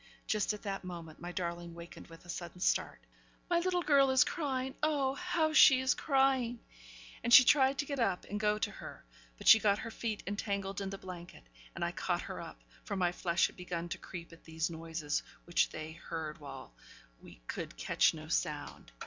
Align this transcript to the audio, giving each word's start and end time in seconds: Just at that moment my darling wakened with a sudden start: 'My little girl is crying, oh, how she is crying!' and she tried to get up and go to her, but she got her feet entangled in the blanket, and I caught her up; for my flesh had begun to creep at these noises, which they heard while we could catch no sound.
Just 0.25 0.51
at 0.51 0.63
that 0.63 0.83
moment 0.83 1.19
my 1.21 1.31
darling 1.31 1.75
wakened 1.75 2.07
with 2.07 2.25
a 2.25 2.29
sudden 2.29 2.59
start: 2.59 3.01
'My 3.51 3.59
little 3.59 3.83
girl 3.83 4.09
is 4.09 4.23
crying, 4.23 4.73
oh, 4.81 5.13
how 5.13 5.53
she 5.53 5.79
is 5.79 5.93
crying!' 5.93 6.59
and 7.23 7.31
she 7.31 7.43
tried 7.43 7.77
to 7.77 7.85
get 7.85 7.99
up 7.99 8.25
and 8.27 8.39
go 8.39 8.57
to 8.57 8.71
her, 8.71 9.05
but 9.37 9.47
she 9.47 9.59
got 9.59 9.77
her 9.77 9.91
feet 9.91 10.23
entangled 10.25 10.81
in 10.81 10.89
the 10.89 10.97
blanket, 10.97 11.43
and 11.75 11.85
I 11.85 11.91
caught 11.91 12.21
her 12.23 12.41
up; 12.41 12.63
for 12.83 12.95
my 12.95 13.11
flesh 13.11 13.45
had 13.45 13.55
begun 13.55 13.89
to 13.89 13.99
creep 13.99 14.33
at 14.33 14.43
these 14.43 14.71
noises, 14.71 15.21
which 15.45 15.69
they 15.69 15.91
heard 15.91 16.39
while 16.39 16.73
we 17.21 17.35
could 17.45 17.77
catch 17.77 18.15
no 18.15 18.27
sound. 18.27 18.91